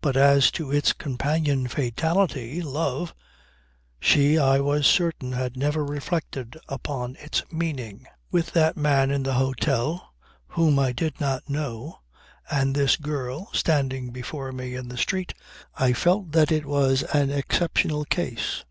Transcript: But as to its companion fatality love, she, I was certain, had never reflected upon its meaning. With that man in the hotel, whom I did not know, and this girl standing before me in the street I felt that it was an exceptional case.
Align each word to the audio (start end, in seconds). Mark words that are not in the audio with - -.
But 0.00 0.16
as 0.16 0.50
to 0.58 0.72
its 0.72 0.92
companion 0.92 1.68
fatality 1.68 2.60
love, 2.62 3.14
she, 4.00 4.36
I 4.36 4.58
was 4.58 4.88
certain, 4.88 5.34
had 5.34 5.56
never 5.56 5.84
reflected 5.84 6.58
upon 6.68 7.14
its 7.20 7.44
meaning. 7.48 8.08
With 8.32 8.50
that 8.54 8.76
man 8.76 9.12
in 9.12 9.22
the 9.22 9.34
hotel, 9.34 10.14
whom 10.48 10.80
I 10.80 10.90
did 10.90 11.20
not 11.20 11.48
know, 11.48 12.00
and 12.50 12.74
this 12.74 12.96
girl 12.96 13.50
standing 13.52 14.10
before 14.10 14.50
me 14.50 14.74
in 14.74 14.88
the 14.88 14.98
street 14.98 15.32
I 15.76 15.92
felt 15.92 16.32
that 16.32 16.50
it 16.50 16.66
was 16.66 17.04
an 17.14 17.30
exceptional 17.30 18.04
case. 18.04 18.64